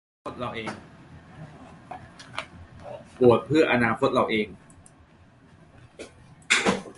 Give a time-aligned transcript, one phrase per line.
[3.15, 4.47] โหวตเพื่ออนาคตเราเอง